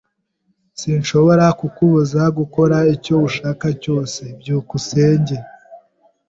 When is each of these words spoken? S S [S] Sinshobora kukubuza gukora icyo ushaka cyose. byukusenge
S 0.03 0.03
S 0.03 0.03
[S] 0.77 0.79
Sinshobora 0.81 1.45
kukubuza 1.59 2.21
gukora 2.37 2.77
icyo 2.95 3.15
ushaka 3.27 3.67
cyose. 3.83 4.21
byukusenge 4.39 5.35